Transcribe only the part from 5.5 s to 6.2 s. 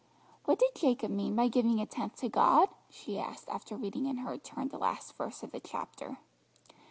the chapter.